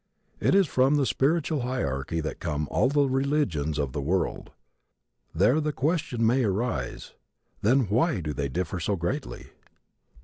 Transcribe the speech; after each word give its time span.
It 0.39 0.55
is 0.55 0.65
from 0.65 0.95
the 0.95 1.05
spiritual 1.05 1.61
hierarchy 1.61 2.21
that 2.21 2.39
come 2.39 2.67
all 2.71 2.89
the 2.89 3.07
religions 3.07 3.77
of 3.77 3.91
the 3.91 4.01
world. 4.01 4.49
There 5.35 5.61
the 5.61 5.71
question 5.71 6.25
may 6.25 6.43
arise, 6.43 7.13
"Then 7.61 7.81
why 7.81 8.19
do 8.19 8.33
they 8.33 8.49
differ 8.49 8.79
so 8.79 8.95
greatly?" 8.95 9.49